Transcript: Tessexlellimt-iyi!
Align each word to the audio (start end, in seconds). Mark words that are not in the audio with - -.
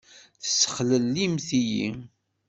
Tessexlellimt-iyi! 0.43 1.87